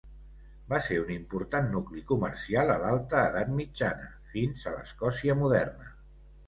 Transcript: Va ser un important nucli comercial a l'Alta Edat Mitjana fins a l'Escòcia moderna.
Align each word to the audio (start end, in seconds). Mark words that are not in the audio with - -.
Va 0.71 0.77
ser 0.85 0.95
un 1.01 1.11
important 1.15 1.69
nucli 1.75 2.03
comercial 2.13 2.73
a 2.77 2.79
l'Alta 2.85 3.21
Edat 3.29 3.55
Mitjana 3.61 4.13
fins 4.35 4.67
a 4.73 4.79
l'Escòcia 4.79 5.39
moderna. 5.45 5.97